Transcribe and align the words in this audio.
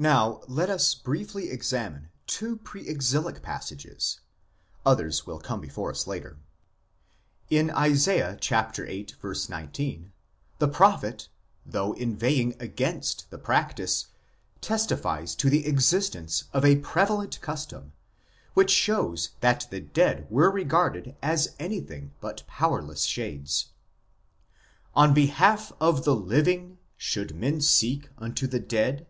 Now 0.00 0.42
let 0.46 0.70
us 0.70 0.94
briefly 0.94 1.50
examine 1.50 2.10
two 2.28 2.58
pre 2.58 2.86
exilic 2.88 3.42
passages 3.42 4.20
(others 4.86 5.26
will 5.26 5.40
come 5.40 5.60
before 5.60 5.90
us 5.90 6.06
later). 6.06 6.38
In 7.50 7.68
Isa. 7.70 8.38
viii. 8.40 9.06
19 9.48 10.04
l 10.04 10.10
the 10.60 10.68
prophet, 10.68 11.28
though 11.66 11.94
inveighing 11.94 12.54
against 12.60 13.28
the 13.30 13.38
practice, 13.38 14.06
testifies 14.60 15.34
to 15.34 15.50
the 15.50 15.66
existence 15.66 16.44
of 16.52 16.64
a 16.64 16.76
prevalent 16.76 17.40
custom 17.40 17.92
which 18.54 18.70
shows 18.70 19.30
that 19.40 19.66
the 19.70 19.80
dead 19.80 20.28
were 20.30 20.48
regarded 20.52 21.16
as 21.22 21.56
anything 21.58 22.12
but 22.20 22.46
powerless 22.46 23.02
shades:" 23.02 23.70
On 24.94 25.12
behalf 25.12 25.72
of 25.80 26.04
the 26.04 26.14
living 26.14 26.78
(should 26.96 27.34
men 27.34 27.60
seek) 27.60 28.08
unto 28.16 28.46
the 28.46 28.60
dead 28.60 29.04